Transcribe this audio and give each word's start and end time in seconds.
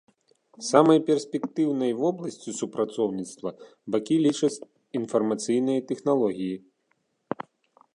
Самай 0.69 0.99
перспектыўнай 1.09 1.91
вобласцю 2.01 2.49
супрацоўніцтва 2.61 3.49
бакі 3.97 4.15
лічаць 4.25 4.53
інфармацыйныя 5.03 5.79
тэхналогіі. 5.93 6.55